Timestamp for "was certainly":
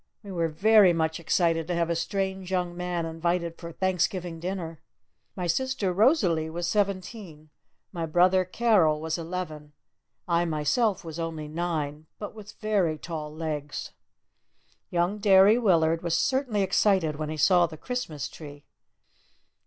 16.01-16.63